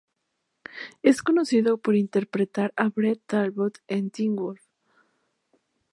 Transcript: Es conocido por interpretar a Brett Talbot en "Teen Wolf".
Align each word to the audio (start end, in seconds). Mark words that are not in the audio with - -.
Es 1.03 1.21
conocido 1.21 1.77
por 1.77 1.95
interpretar 1.95 2.73
a 2.75 2.89
Brett 2.89 3.21
Talbot 3.27 3.77
en 3.87 4.09
"Teen 4.09 4.35
Wolf". 4.35 4.63